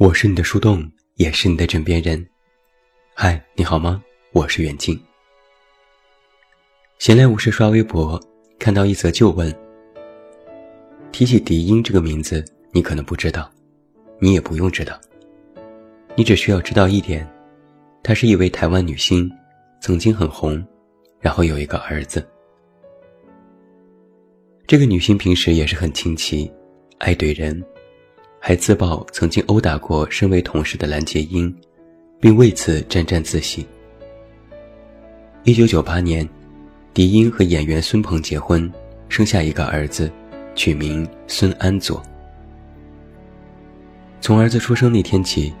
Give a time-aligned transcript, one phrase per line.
[0.00, 2.26] 我是你的树洞，也是你的枕边人。
[3.14, 4.02] 嗨，你好吗？
[4.32, 4.98] 我是远近。
[6.98, 8.18] 闲来无事刷微博，
[8.58, 9.54] 看到一则旧闻。
[11.12, 12.42] 提起狄英这个名字，
[12.72, 13.52] 你可能不知道，
[14.18, 14.98] 你也不用知道。
[16.16, 17.30] 你只需要知道一点，
[18.02, 19.30] 她是一位台湾女星，
[19.82, 20.66] 曾经很红，
[21.20, 22.26] 然后有一个儿子。
[24.66, 26.50] 这个女星平时也是很清奇，
[26.96, 27.62] 爱怼人。
[28.42, 31.54] 还自曝曾经殴打过身为同事的蓝洁瑛，
[32.18, 33.66] 并为此沾沾自喜。
[35.44, 36.26] 一九九八年，
[36.94, 38.72] 狄英和演员孙鹏结婚，
[39.10, 40.10] 生下一个儿子，
[40.54, 42.02] 取名孙安佐。
[44.22, 45.52] 从儿子出生那天起，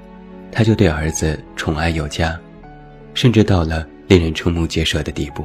[0.50, 2.38] 他就对儿子宠爱有加，
[3.12, 5.44] 甚至到了令人瞠目结舌的地步。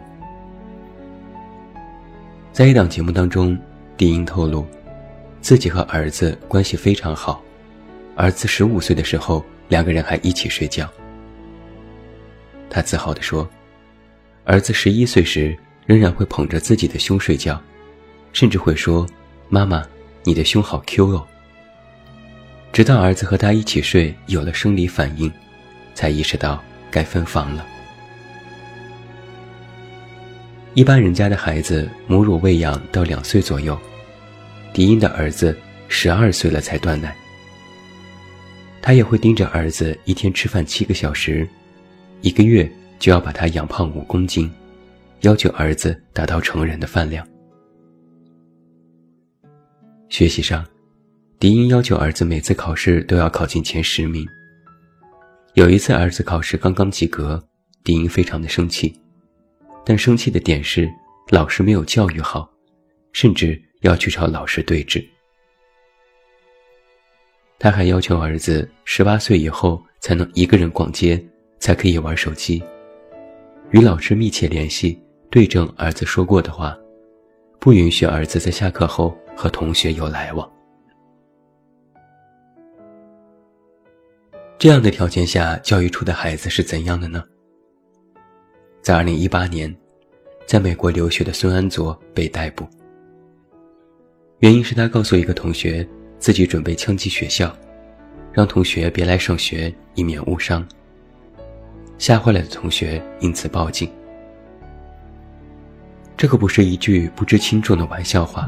[2.53, 3.57] 在一档节目当中，
[3.97, 4.65] 狄英透露。
[5.45, 7.39] 自己和儿子关系非常好，
[8.15, 10.91] 儿子十五岁的时候，两个人还一起睡觉。
[12.67, 13.47] 他自豪地说
[14.43, 17.61] ：“儿子十一岁时，仍然会捧着自己的胸睡觉，
[18.33, 19.05] 甚至会说
[19.47, 19.85] ：‘妈妈，
[20.23, 21.27] 你的胸好 Q 哦。’
[22.73, 25.31] 直到儿子和他一起睡，有了生理反应，
[25.93, 27.63] 才意识到该分房了。
[30.73, 33.79] 一般人家的孩子，母乳喂养到两岁左右。”
[34.75, 37.15] 迪英的儿子十二岁了才断奶，
[38.81, 41.47] 他也会盯着儿子一天吃饭七个小时，
[42.19, 44.51] 一个月就要把他养胖五公斤，
[45.21, 47.25] 要求儿子达到成人的饭量。
[50.09, 50.65] 学习上，
[51.39, 54.27] 迪英要求儿子每次考试都要考进前十名。
[55.53, 57.41] 有一次儿子考试刚刚及格，
[57.81, 58.93] 迪英非常的生气，
[59.85, 60.85] 但生气的点是
[61.29, 62.51] 老师没有教育好，
[63.13, 63.57] 甚至。
[63.85, 65.05] 要去找老师对峙。
[67.59, 71.23] 他还要求儿子十八岁以后才能一个人逛街，
[71.59, 72.61] 才可以玩手机，
[73.69, 74.99] 与老师密切联系，
[75.29, 76.77] 对证儿子说过的话，
[77.59, 80.51] 不允许儿子在下课后和同学有来往。
[84.57, 87.23] 这样的条件下教育出的孩子是怎样的呢？
[88.81, 89.73] 在二零一八年，
[90.47, 92.67] 在美国留学的孙安佐被逮捕。
[94.45, 95.83] 原因是他告诉一个同学
[96.19, 97.51] 自己准备枪击学校，
[98.31, 100.63] 让同学别来上学，以免误伤。
[101.97, 103.89] 吓坏了的同学因此报警。
[106.15, 108.47] 这可不是一句不知轻重的玩笑话。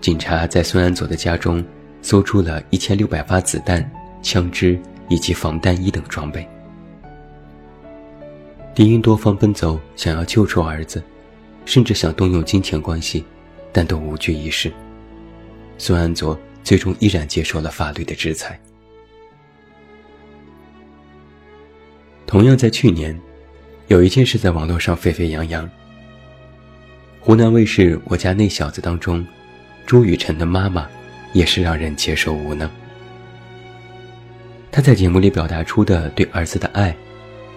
[0.00, 1.62] 警察在孙安佐的家中
[2.00, 3.86] 搜出了一千六百发子弹、
[4.22, 6.48] 枪支以及防弹衣等装备。
[8.74, 11.02] 狄英多方奔走，想要救出儿子，
[11.66, 13.26] 甚至想动用金钱关系。
[13.72, 14.72] 但都无济于事。
[15.76, 18.58] 孙安佐最终依然接受了法律的制裁。
[22.26, 23.18] 同样在去年，
[23.86, 25.68] 有一件事在网络上沸沸扬扬。
[27.20, 29.26] 湖南卫视《我家那小子》当中，
[29.86, 30.88] 朱雨辰的妈妈
[31.32, 32.68] 也是让人接受无能。
[34.70, 36.94] 他在节目里表达出的对儿子的爱，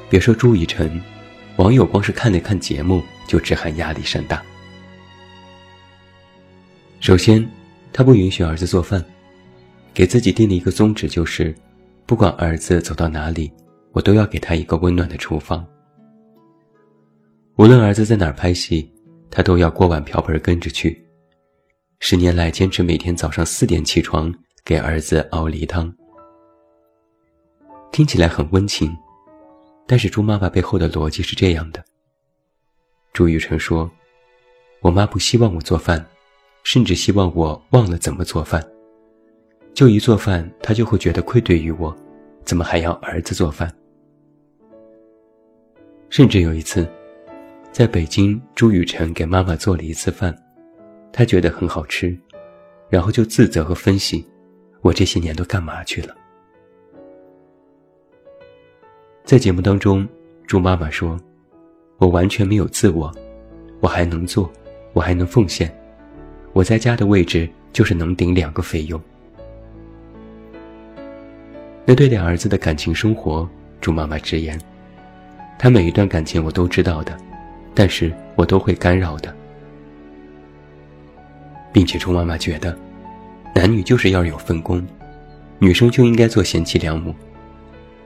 [0.10, 1.02] 别说朱雨辰，
[1.58, 4.42] 网友光是看了看节目就直喊压力山大。
[7.02, 7.44] 首先，
[7.92, 9.04] 他不允许儿子做饭，
[9.92, 11.54] 给自己定了一个宗旨，就是
[12.06, 13.52] 不管儿子走到哪里，
[13.92, 15.66] 我都要给他一个温暖的厨房。
[17.56, 18.88] 无论儿子在哪儿拍戏，
[19.32, 21.04] 他都要锅碗瓢盆跟着去。
[21.98, 24.32] 十年来，坚持每天早上四点起床
[24.64, 25.92] 给儿子熬梨汤。
[27.92, 28.96] 听起来很温情，
[29.88, 31.84] 但是猪妈妈背后的逻辑是这样的：
[33.12, 33.90] 朱雨辰说，
[34.82, 36.06] 我妈不希望我做饭。
[36.64, 38.64] 甚至希望我忘了怎么做饭，
[39.74, 41.96] 就一做饭，他就会觉得愧对于我，
[42.44, 43.74] 怎么还要儿子做饭？
[46.10, 46.88] 甚至有一次，
[47.72, 50.38] 在北京，朱雨辰给妈妈做了一次饭，
[51.12, 52.16] 他觉得很好吃，
[52.90, 54.28] 然后就自责和分析，
[54.82, 56.16] 我这些年都干嘛去了？
[59.24, 60.08] 在节目当中，
[60.46, 61.18] 朱妈妈说
[61.98, 63.12] ：“我完全没有自我，
[63.80, 64.52] 我还能做，
[64.94, 65.74] 我还能奉献。”
[66.54, 69.00] 我在家的位置就是能顶两个费用。
[71.86, 73.50] 那对待儿子的感情生活，
[73.80, 74.60] 朱妈妈直言
[75.58, 77.18] ：“他每一段感情我都知道的，
[77.74, 79.36] 但是我都会干扰的，
[81.74, 82.78] 并且朱妈妈觉得，
[83.56, 84.86] 男女就是要有分工，
[85.58, 87.16] 女生就应该做贤妻良母。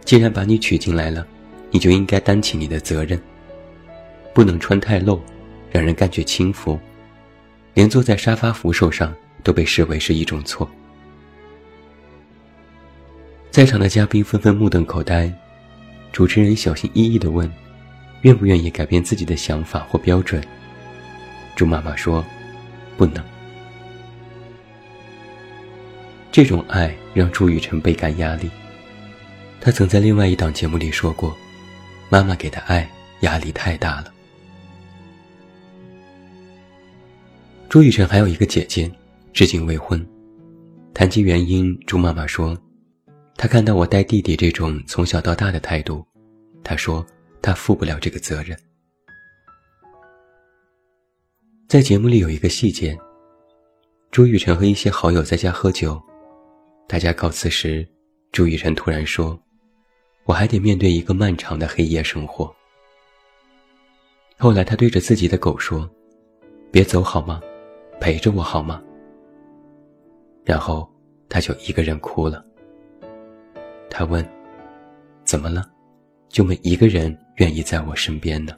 [0.05, 1.25] 既然把你娶进来了，
[1.71, 3.19] 你就应该担起你的责任，
[4.33, 5.19] 不能穿太露，
[5.71, 6.79] 让人感觉轻浮。”
[7.75, 9.13] 连坐在沙发扶手上
[9.43, 10.67] 都被视为是一种错。
[13.51, 15.31] 在场的嘉宾纷纷目瞪口呆，
[16.11, 17.49] 主持人小心翼翼地问
[18.23, 20.43] ：“愿不愿意改变自己的想法或标准？”
[21.55, 22.25] 朱妈妈说
[22.97, 23.23] ：“不能。”
[26.31, 28.49] 这种爱让朱雨辰倍感压力。
[29.61, 31.35] 他曾在另外一档节目里说过
[32.09, 32.89] ：“妈妈给的爱
[33.21, 34.13] 压力太大了。”
[37.75, 38.89] 朱雨辰还有一个姐姐，
[39.33, 40.01] 至今未婚。
[40.93, 42.57] 谈及原因，朱妈妈说
[43.35, 46.01] ：“她看到我带弟弟这种从小到大的态度，
[46.63, 47.05] 她说
[47.41, 48.57] 她负不了这个责任。”
[51.67, 52.97] 在节目里有一个细节，
[54.09, 56.01] 朱雨辰和一些好友在家喝酒。
[56.87, 57.85] 大家告辞时，
[58.31, 59.37] 朱雨辰突然说
[60.23, 62.55] ：“我还得面对一个漫长的黑夜生活。”
[64.39, 65.89] 后来他对着自己的狗说
[66.71, 67.41] ：“别走好吗？
[67.99, 68.81] 陪着我好吗？”
[70.43, 70.89] 然后
[71.29, 72.45] 他就一个人哭了。
[73.89, 74.25] 他问
[75.23, 75.69] ：“怎么了？
[76.29, 78.53] 就没一个人愿意在我身边呢？”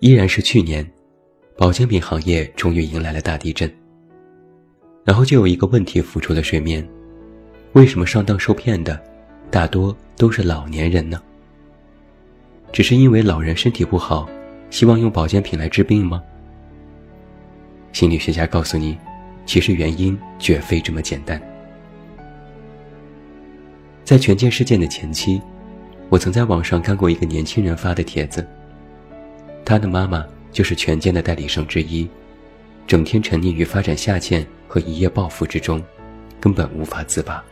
[0.00, 0.88] 依然是去年。
[1.56, 3.72] 保健品行业终于迎来了大地震，
[5.04, 6.84] 然后就有一个问题浮出了水面：
[7.74, 9.00] 为什么上当受骗的
[9.52, 11.22] 大多都是老年人呢？
[12.74, 14.28] 只是因为老人身体不好，
[14.68, 16.20] 希望用保健品来治病吗？
[17.92, 18.98] 心理学家告诉你，
[19.46, 21.40] 其实原因绝非这么简单。
[24.02, 25.40] 在权健事件的前期，
[26.08, 28.44] 我曾在网上看过一个年轻人发的帖子，
[29.64, 30.26] 他的妈妈。
[30.50, 32.08] 就是权健的代理商之一，
[32.86, 35.82] 整天沉溺于发展下线和一夜暴富之中，
[36.40, 37.44] 根本无法自拔。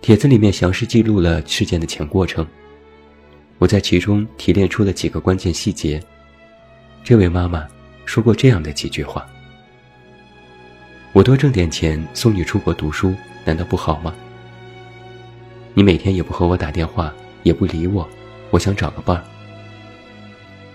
[0.00, 2.46] 帖子里面详细记录了事件的全过程，
[3.58, 6.02] 我在其中提炼出了几个关键细节。
[7.04, 7.66] 这位妈妈
[8.04, 9.26] 说过这样的几句话
[11.12, 13.14] ：“我多挣点钱送你出国读书，
[13.44, 14.14] 难道不好吗？
[15.74, 17.12] 你每天也不和我打电话，
[17.42, 18.08] 也不理我，
[18.50, 19.24] 我想找个伴儿。”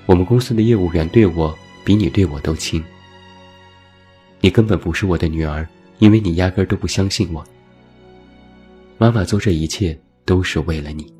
[0.05, 2.83] 我们公司的业务员对我比你对我都亲。
[4.41, 5.67] 你根本不是我的女儿，
[5.99, 7.43] 因为你压根都不相信我。
[8.97, 11.13] 妈妈做这一切都是为了你。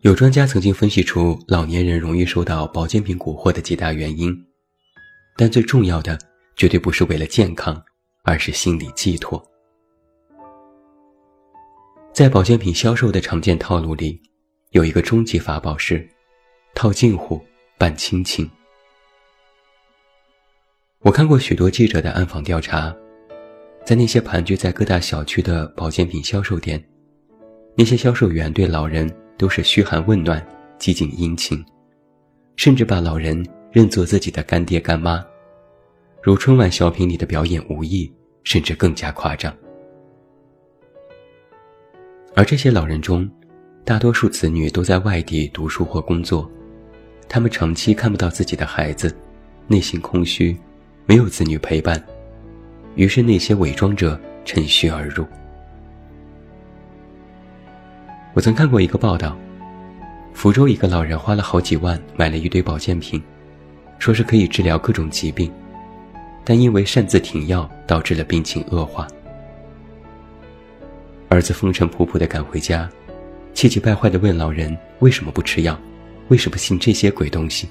[0.00, 4.32] 有专家曾经分析出老年人容易受到保健品蛊惑的几大原因，
[5.36, 6.18] 但最重要的
[6.54, 7.82] 绝对不是为了健康，
[8.22, 9.42] 而是心理寄托。
[12.12, 14.20] 在保健品销售的常见套路里。
[14.72, 16.06] 有一个终极法宝是
[16.74, 17.40] 套近乎
[17.78, 18.50] 扮亲情。
[20.98, 22.94] 我看过许多记者的暗访调查，
[23.86, 26.82] 在那些盘踞在各大小区的保健品销售店，
[27.76, 30.44] 那些销售员对老人都是嘘寒问暖、
[30.76, 31.64] 极尽殷勤，
[32.56, 35.24] 甚至把老人认作自己的干爹干妈，
[36.20, 38.12] 如春晚小品里的表演无异，
[38.42, 39.56] 甚至更加夸张。
[42.34, 43.30] 而这些老人中，
[43.84, 46.50] 大多数子女都在外地读书或工作，
[47.28, 49.16] 他们长期看不到自己的孩子，
[49.68, 50.58] 内心空虚，
[51.06, 52.04] 没有子女陪伴，
[52.96, 55.24] 于是那些伪装者趁虚而入。
[58.34, 59.36] 我曾看过一个报道，
[60.34, 63.22] 福州一个老人花了好几万买了一堆保健品，
[63.98, 65.50] 说是可以治疗各种疾病，
[66.44, 69.06] 但因为擅自停药，导致了病情恶化。
[71.28, 72.90] 儿子风尘仆仆地赶回家。
[73.52, 75.80] 气急败坏地问老人：“为什么不吃药？
[76.28, 77.66] 为什么信这些鬼东西？”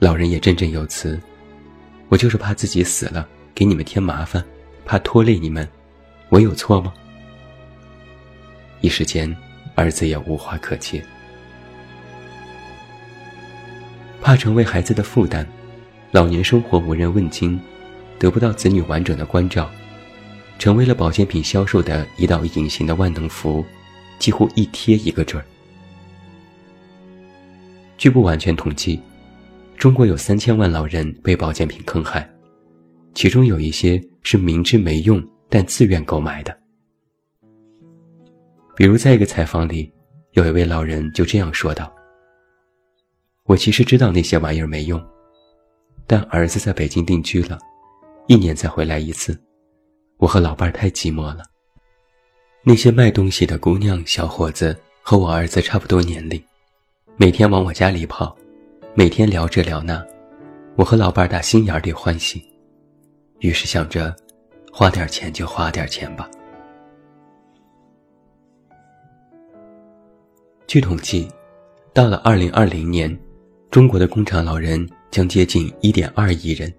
[0.00, 1.20] 老人也振振有词
[2.08, 3.28] ：“我就是怕自己死了，
[3.58, 4.44] 给你们添麻烦，
[4.84, 5.68] 怕拖累你们，
[6.28, 6.94] 我有错吗？”
[8.80, 9.36] 一时间，
[9.74, 11.02] 儿子也无话可接，
[14.22, 15.44] 怕成为孩子的负担，
[16.12, 17.60] 老年生活无人问津，
[18.16, 19.68] 得不到子女完整的关照，
[20.56, 23.66] 成为了保健品销售的一道隐形的万能符。
[24.20, 25.46] 几乎一贴一个准儿。
[27.96, 29.00] 据不完全统计，
[29.76, 32.28] 中国有三千万老人被保健品坑害，
[33.18, 36.56] 其中有一些是明知没用但自愿购买的。
[38.76, 39.92] 比如，在一个采访里，
[40.34, 41.92] 有一位老人就这样说道
[43.42, 45.04] ：“我其实知道那些玩意儿没用，
[46.06, 47.58] 但儿子在北京定居了，
[48.28, 49.36] 一年才回来一次，
[50.18, 51.42] 我和老伴儿太寂寞了。”
[52.62, 56.40] 那些卖东西的姑娘、小伙子和我儿子差不多年龄，
[57.16, 58.38] 每天往我家里跑，
[58.94, 60.06] 每天聊这聊那，
[60.76, 62.40] 我和老伴儿打心眼里欢喜，
[63.40, 64.14] 于是想着，
[64.72, 66.28] 花点钱就花点钱吧。
[70.66, 71.28] 据统计，
[71.92, 73.16] 到了二零二零年，
[73.70, 76.72] 中国的工厂老人将接近1.2亿人。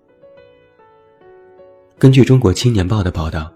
[1.97, 3.51] 根据中国青年报的报道，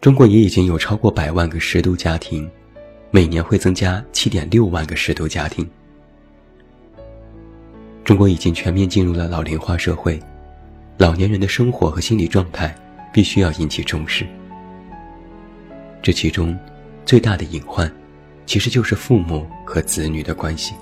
[0.00, 2.50] 中国也已经有超过百万个失独家庭，
[3.10, 5.68] 每年会增加7.6万个失独家庭。
[8.04, 10.18] 中国已经全面进入了老龄化社会，
[10.98, 12.74] 老年人的生活和心理状态
[13.12, 14.26] 必须要引起重视。
[16.00, 16.58] 这其中，
[17.04, 17.90] 最大的隐患，
[18.46, 20.74] 其实就是父母和子女的关系。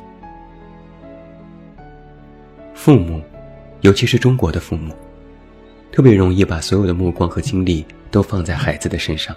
[2.75, 3.23] 父母，
[3.83, 4.95] 尤其是中国的父母，
[5.93, 9.37] 特别容易把所有的目光和精力都放在孩子的身上。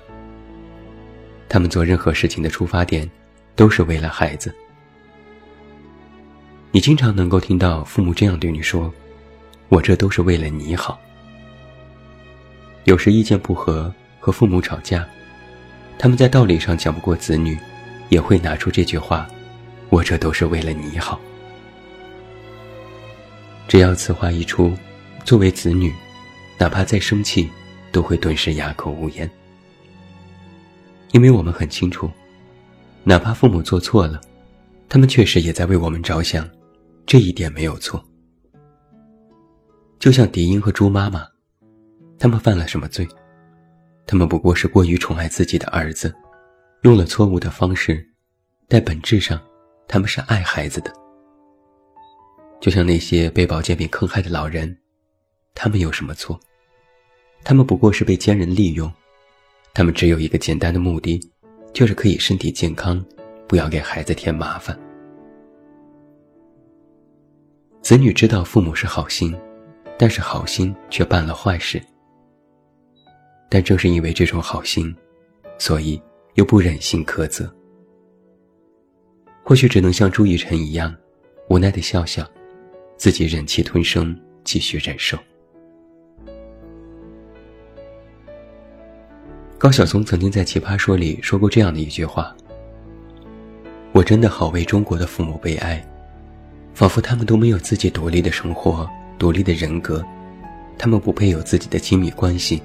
[1.50, 3.10] 他们做任何事情的出发点，
[3.56, 4.54] 都是为了孩子。
[6.72, 8.92] 你经常能够听到父母这样对你说
[9.70, 11.00] ：“我这都是为了你好。”
[12.86, 15.08] 有时意见不合，和父母吵架，
[15.98, 17.58] 他们在道理上讲不过子女，
[18.10, 19.28] 也会拿出这句话
[19.90, 21.20] ：“我这都是为了你好。”
[23.70, 24.74] 只要此话一出，
[25.24, 25.94] 作为子女，
[26.58, 27.50] 哪怕再生气，
[27.92, 29.30] 都会顿时哑口无言。
[31.12, 32.12] 因为我们很清楚，
[33.04, 34.20] 哪怕父母做错了，
[34.90, 36.48] 他们确实也在为我们着想，
[37.06, 38.04] 这一点没有错。
[40.04, 41.26] 就像狄英和猪妈妈，
[42.20, 43.08] 他们犯了什么罪？
[44.06, 46.14] 他们不过是过于宠爱自己的儿子，
[46.82, 48.06] 用了错误的方式，
[48.68, 49.42] 但本质上，
[49.88, 50.92] 他们是爱孩子的。
[52.60, 54.78] 就像那些被保健品坑害的老人，
[55.56, 56.38] 他们有什么错？
[57.46, 58.92] 他们不过是被奸人利用，
[59.74, 61.18] 他们只有一个简单的目的，
[61.72, 63.02] 就是可以身体健康，
[63.48, 64.78] 不要给孩子添麻烦。
[67.82, 69.34] 子女知道父母是好心，
[70.04, 71.82] 但是好心却办了坏事。
[73.48, 74.94] 但正是因为这种好心，
[75.58, 76.02] 所以
[76.34, 77.50] 又不忍心苛责，
[79.46, 80.94] 或许只能像朱雨辰一样，
[81.48, 82.30] 无奈的笑笑。
[82.98, 85.18] 自己忍气吞声，继续忍受。
[89.58, 92.36] 高晓松曾经在《奇葩说》里说过这样的一句话
[93.96, 95.82] ：“我真的好为中国的父母悲哀，
[96.74, 98.86] 仿佛他们都没有自己独立的生活、
[99.18, 100.04] 独立的人格，
[100.78, 102.62] 他们不配有自己的亲密关系，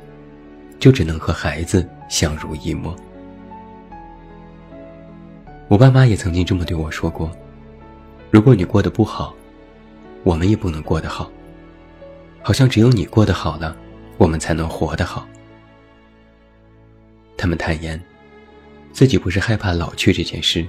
[0.79, 2.95] 就只能和孩子相濡以沫。”
[5.69, 7.31] 我爸妈也曾经这么对我说过
[8.31, 9.35] ：“如果你过得不好。”
[10.25, 11.31] 我们也不能过得好，
[12.43, 13.75] 好像只有你过得好了，
[14.19, 15.27] 我们才能活得好。
[17.37, 17.99] 他们坦言，
[18.93, 20.67] 自己不是害怕老去这件事，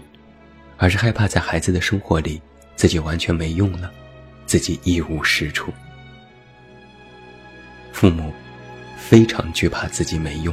[0.78, 2.40] 而是害怕在孩子的生活里
[2.76, 3.92] 自己完全没用了，
[4.50, 5.72] 自己一无是处。
[7.92, 8.34] 父母
[8.98, 10.52] 非常惧怕自己没用，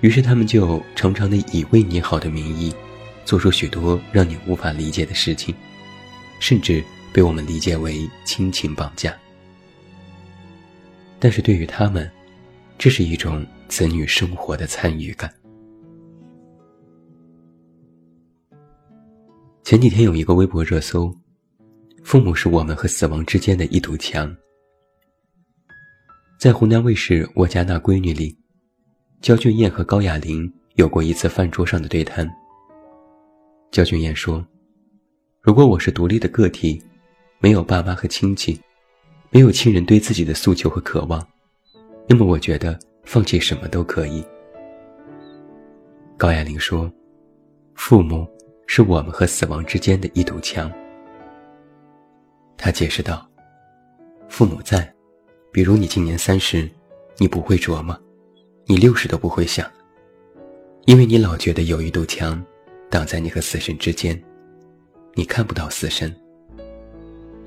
[0.00, 2.74] 于是他们就常常的以为你好的名义，
[3.24, 5.54] 做出许多让你无法理解的事情，
[6.40, 6.82] 甚至。
[7.12, 9.12] 被我们理解为亲情绑架，
[11.18, 12.08] 但是对于他们，
[12.78, 15.28] 这是一种子女生活的参与感。
[19.64, 21.12] 前几天有一个微博热搜
[22.02, 24.34] ：“父母是我们和死亡之间的一堵墙。”
[26.38, 28.36] 在湖南卫视《我家那闺女》里，
[29.20, 32.30] 焦俊艳和高亚麟有过一次饭桌上的对谈。
[33.70, 34.46] 焦俊艳说
[35.42, 36.82] ：“如果我是独立的个体。”
[37.42, 38.60] 没有爸妈和亲戚，
[39.30, 41.26] 没有亲人对自己的诉求和渴望，
[42.06, 44.22] 那么我觉得放弃什么都可以。
[46.18, 46.92] 高亚麟说
[47.74, 48.28] ：“父母
[48.66, 50.70] 是我们和死亡之间的一堵墙。”
[52.60, 53.26] 他解释道
[54.28, 54.92] ：“父母在，
[55.50, 56.70] 比如你今年三十，
[57.16, 57.98] 你不会琢磨，
[58.66, 59.66] 你六十都不会想，
[60.84, 62.44] 因为你老觉得有一堵墙
[62.90, 64.22] 挡在你和死神之间，
[65.14, 66.14] 你看不到死神。”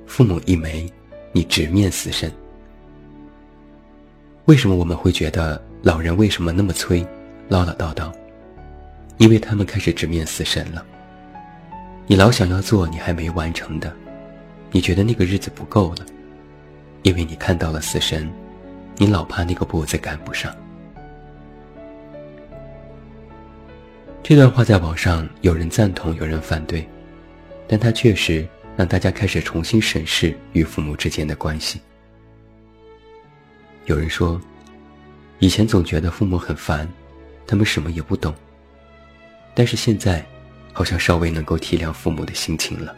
[0.07, 0.91] 父母一没，
[1.31, 2.31] 你直面死神。
[4.45, 7.05] 为什么我们会觉得老人为什么那么催，
[7.49, 8.11] 唠唠叨叨？
[9.17, 10.83] 因为他们开始直面死神了。
[12.07, 13.95] 你老想要做你还没完成的，
[14.73, 16.05] 你觉得那个日子不够了，
[17.03, 18.29] 因为你看到了死神，
[18.97, 20.53] 你老怕那个步子赶不上。
[24.21, 26.85] 这段话在网上有人赞同，有人反对，
[27.65, 28.45] 但他确实。
[28.75, 31.79] 让大家开始重新审视与父母之间的关系。
[33.85, 34.41] 有人说，
[35.37, 36.89] 以前总觉得父母很烦，
[37.45, 38.33] 他们什么也不懂。
[39.53, 40.25] 但是现在，
[40.71, 42.95] 好像稍微能够体谅父母的心情了。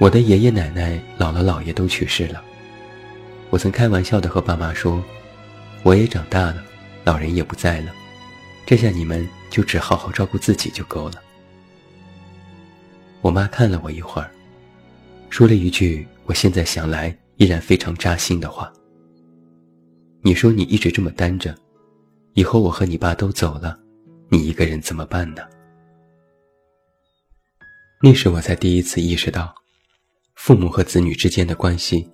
[0.00, 2.42] 我的爷爷奶奶、姥姥姥爷都去世了，
[3.50, 5.02] 我曾开玩笑的和爸妈说
[5.82, 6.62] ：“我也长大了，
[7.04, 7.92] 老人也不在了，
[8.66, 11.22] 这下你们就只好好照顾自己就够了。”
[13.22, 14.30] 我妈看了我一会儿，
[15.30, 18.70] 说了一句我现在想来依然非常扎心的话
[20.22, 21.54] ：“你说你一直这么单着，
[22.34, 23.78] 以后我和你爸都走了，
[24.28, 25.42] 你一个人怎么办呢？”
[28.02, 29.54] 那时我才第一次意识到，
[30.34, 32.06] 父母和子女之间的关系，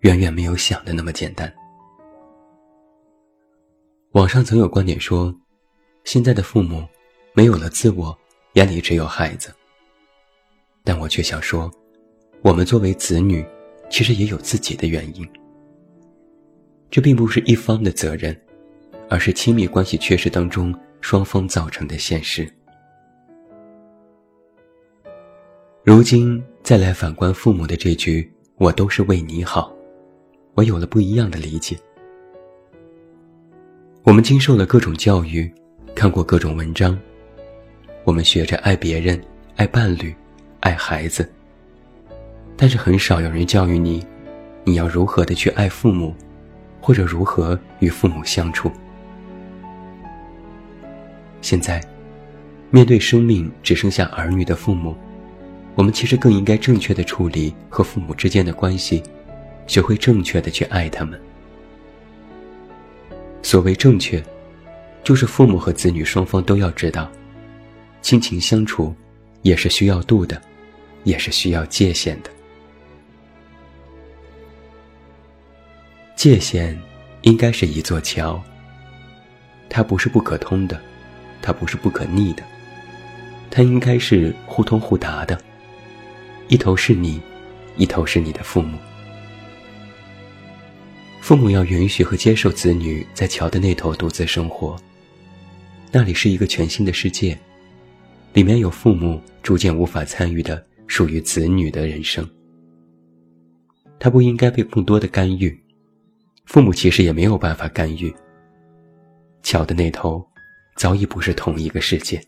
[0.00, 1.52] 远远没有想的那么简单。
[4.12, 5.34] 网上曾有观点说，
[6.04, 6.86] 现在的父母
[7.32, 8.16] 没有了自我，
[8.52, 9.52] 眼里只有孩子。
[10.84, 11.70] 但我却想说，
[12.42, 13.44] 我们作为子女，
[13.90, 15.28] 其实也有自己的原因。
[16.90, 18.38] 这并不是一方的责任，
[19.08, 22.46] 而是亲密关系缺失当中双方造成的现实。
[25.82, 29.74] 如今再来反观父母的这句“我都是为你好”，
[30.54, 31.76] 我有了不一样的理解。
[34.04, 35.52] 我们经受了各种教育，
[35.92, 36.96] 看过各种文章，
[38.04, 39.20] 我们学着爱别人、
[39.56, 40.14] 爱伴侣、
[40.60, 41.28] 爱孩子。
[42.56, 44.06] 但是很少有人教育你，
[44.62, 46.14] 你要如何的去爱父母，
[46.80, 48.70] 或者如何与父母相处。
[51.40, 51.82] 现在，
[52.70, 54.96] 面对生命只剩下儿女的父母，
[55.74, 59.02] 我们其实更应该正确的处理和父母之间的关系，
[59.66, 61.20] 学会正确的去爱他们。
[63.42, 64.22] 所谓正确，
[65.02, 67.10] 就是父母和子女双方都要知道，
[68.02, 68.94] 亲情相处
[69.42, 70.40] 也是需要度的，
[71.04, 72.30] 也是需要界限的。
[76.14, 76.78] 界限
[77.22, 78.40] 应该是一座桥，
[79.68, 80.80] 它不是不可通的，
[81.40, 82.44] 它不是不可逆的，
[83.50, 85.36] 它应该是互通互达的，
[86.48, 87.20] 一头是你，
[87.76, 88.78] 一头是你的父母。
[91.20, 94.76] 父母要允许和接受子女在桥的那头独自生活。
[95.90, 97.38] 那里是一个全新的世界，
[98.32, 102.28] 里面有父母逐渐无法参与的属于子女的人生。
[103.98, 105.56] 他不应该被更多的干预，
[106.44, 108.12] 父母其实也没有办法干预。
[109.42, 110.26] 桥的那头，
[110.76, 112.20] 早已不是同一个世界。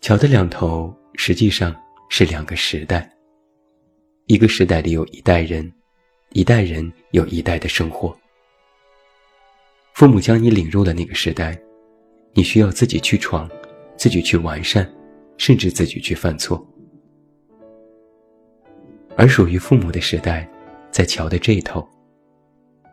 [0.00, 1.74] 桥的两头实际上
[2.08, 3.10] 是两个时代，
[4.26, 5.72] 一个时代里有一代人。
[6.34, 8.16] 一代人有一代的生活。
[9.92, 11.60] 父母将你领入了那个时代，
[12.32, 13.46] 你需要自己去闯，
[13.98, 14.90] 自己去完善，
[15.36, 16.66] 甚至自己去犯错。
[19.14, 20.48] 而属于父母的时代，
[20.90, 21.86] 在桥的这头，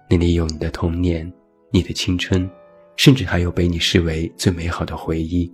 [0.09, 1.31] 那里有你的童年，
[1.71, 2.45] 你的青春，
[2.97, 5.49] 甚至还有被你视为最美好的回忆，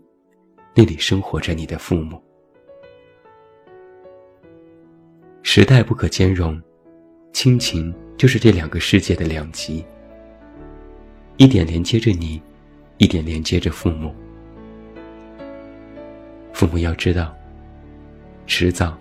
[0.74, 2.20] 那里生活着你的父母。
[5.48, 6.60] 时代不可兼容。
[7.32, 9.86] 亲情就是这两个世界的两极，
[11.38, 12.42] 一点连接着你，
[12.98, 14.12] 一点连接着父母。
[16.52, 17.32] 父母要知道，
[18.48, 18.98] 迟早，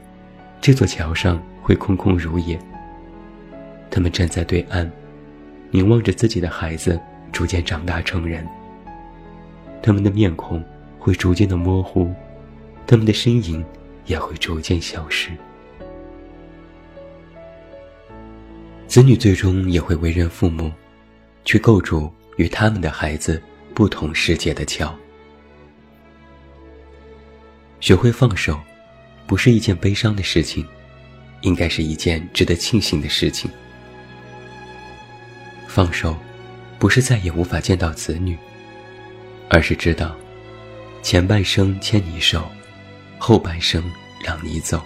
[0.60, 2.58] 这座桥上会空空如也。
[3.90, 4.88] 他们站在对岸，
[5.70, 7.00] 凝望着自己的孩子
[7.32, 8.46] 逐渐长大成人。
[9.82, 10.62] 他们的面孔
[10.98, 12.12] 会逐渐的模糊，
[12.86, 13.64] 他们的身影
[14.04, 15.30] 也会逐渐消失。
[18.94, 20.70] 子女最终也会为人父母，
[21.44, 23.42] 去构筑与他们的孩子
[23.74, 24.96] 不同世界的桥。
[27.80, 28.56] 学会放手，
[29.26, 30.64] 不是一件悲伤的事情，
[31.40, 33.50] 应该是一件值得庆幸的事情。
[35.66, 36.16] 放手，
[36.78, 38.38] 不是再也无法见到子女，
[39.50, 40.14] 而是知道，
[41.02, 42.48] 前半生牵你手，
[43.18, 43.82] 后半生
[44.22, 44.80] 让你走。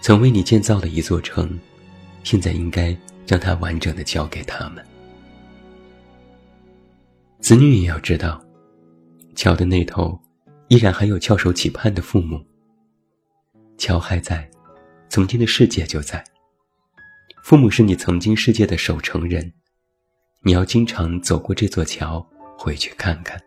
[0.00, 1.58] 曾为你建造的一座城。
[2.26, 4.84] 现在应该将它完整的交给他们。
[7.38, 8.44] 子女也要知道，
[9.36, 10.20] 桥的那头
[10.66, 12.44] 依然还有翘首企盼的父母。
[13.78, 14.50] 桥还在，
[15.08, 16.24] 曾经的世界就在。
[17.44, 19.52] 父母是你曾经世界的守城人，
[20.42, 22.26] 你要经常走过这座桥，
[22.58, 23.40] 回去看看，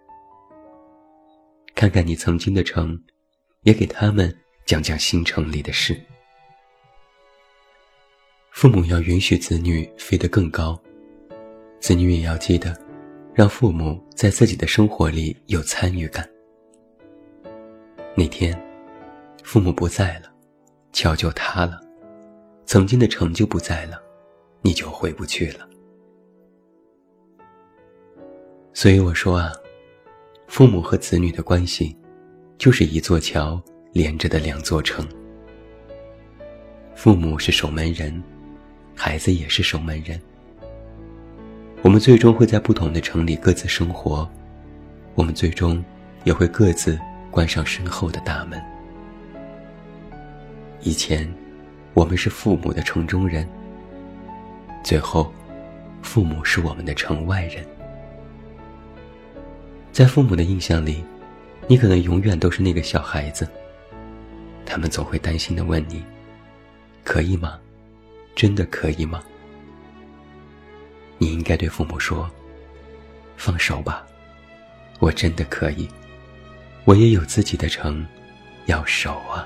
[1.75, 2.97] 看看你曾经的城，
[3.63, 4.33] 也给他们
[4.65, 6.01] 讲讲新城里的事。
[8.51, 10.77] 父母要允许子女飞得更高，
[11.79, 12.77] 子女也要记得，
[13.33, 16.27] 让父母在自己的生活里有参与感。
[18.15, 18.59] 那天，
[19.43, 20.29] 父母不在了，
[20.91, 21.79] 桥就塌了，
[22.65, 24.01] 曾经的成就不在了，
[24.61, 25.69] 你就回不去了。
[28.73, 29.53] 所以我说啊，
[30.47, 31.95] 父母和子女的关系，
[32.57, 33.61] 就是一座桥
[33.93, 35.07] 连着的两座城。
[36.93, 38.21] 父母是守门人。
[39.01, 40.19] 孩子也是守门人，
[41.81, 44.29] 我们最终会在不同的城里各自生活，
[45.15, 45.81] 我们最终
[46.25, 46.99] 也会各自
[47.31, 48.61] 关上身后的大门。
[50.81, 51.25] 以前，
[51.93, 53.47] 我们是父母的城中人。
[54.83, 55.31] 最后，
[56.01, 57.65] 父母是我们的城外人。
[59.93, 61.01] 在父母的印象里，
[61.69, 63.47] 你可能永远都是那个小孩子。
[64.65, 66.03] 他们总会担心的问你
[67.05, 67.57] ：“可以吗？
[68.39, 69.21] 真的可以吗？”
[71.19, 72.31] 你应该对父母说
[73.35, 74.07] ：“放手吧，
[74.99, 75.85] 我真的可以，
[76.85, 78.07] 我也有自己的城
[78.67, 79.45] 要守啊。”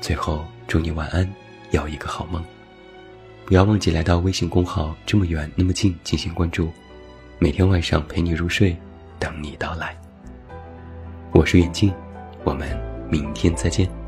[0.00, 1.28] 最后，祝你晚安，
[1.72, 2.44] 有一个好梦。
[3.44, 6.70] 不要忘记来到微信公号“这么远那么近”进行关注，
[7.40, 8.76] 每天晚上陪你入睡，
[9.18, 10.00] 等你到来。
[11.32, 11.92] 我是远近，
[12.44, 12.68] 我们
[13.10, 13.99] 明天再见。